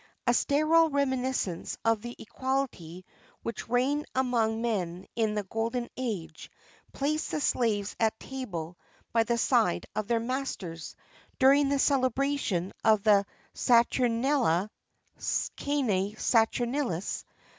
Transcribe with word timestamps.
[XXX 0.01 0.25
21] 0.25 0.25
A 0.25 0.33
sterile 0.33 0.89
reminiscence 0.89 1.77
of 1.85 2.01
the 2.01 2.15
equality 2.17 3.05
which 3.43 3.69
reigned 3.69 4.07
among 4.15 4.59
men 4.59 5.05
in 5.15 5.35
the 5.35 5.43
golden 5.43 5.89
age, 5.95 6.49
placed 6.91 7.29
the 7.29 7.39
slaves 7.39 7.95
at 7.99 8.19
table 8.19 8.79
by 9.13 9.21
the 9.23 9.37
side 9.37 9.85
of 9.95 10.07
their 10.07 10.19
masters, 10.19 10.95
during 11.37 11.69
the 11.69 11.77
celebration 11.77 12.73
of 12.83 13.03
the 13.03 13.27
Saturnalia 13.53 14.71
(cœna 15.19 16.19
Saturnalis). 16.19 17.23